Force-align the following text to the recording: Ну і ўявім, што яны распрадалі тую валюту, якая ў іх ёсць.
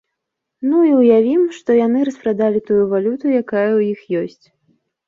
Ну 0.69 0.79
і 0.91 0.93
ўявім, 1.01 1.43
што 1.59 1.77
яны 1.81 1.99
распрадалі 2.09 2.65
тую 2.71 2.81
валюту, 2.95 3.25
якая 3.45 3.67
ў 3.77 3.97
іх 3.97 4.23
ёсць. 4.25 4.45